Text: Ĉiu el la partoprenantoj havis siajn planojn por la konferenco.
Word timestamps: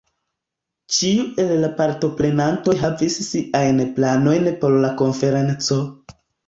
Ĉiu 0.95 1.25
el 1.43 1.53
la 1.65 1.69
partoprenantoj 1.81 2.77
havis 2.87 3.21
siajn 3.29 3.87
planojn 4.01 4.53
por 4.65 4.79
la 4.85 4.95
konferenco. 5.05 5.85